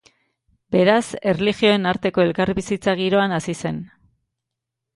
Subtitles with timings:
[0.75, 3.81] Beraz, erlijioen arteko elkarbizitza giroan hazi zen.